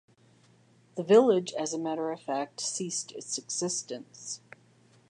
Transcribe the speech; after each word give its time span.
The 0.95 1.03
village, 1.03 1.53
as 1.53 1.75
a 1.75 1.77
matter 1.77 2.11
of 2.11 2.19
fact, 2.19 2.59
ceased 2.59 3.11
its 3.11 3.37
existence. 3.37 4.41